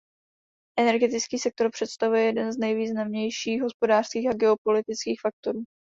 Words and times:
Energetický 0.79 1.39
sektor 1.39 1.71
představuje 1.71 2.23
jeden 2.23 2.51
z 2.51 2.57
nejvýznamnějších 2.57 3.61
hospodářských 3.61 4.29
a 4.29 4.33
geopolitických 4.33 5.21
faktorů. 5.21 5.63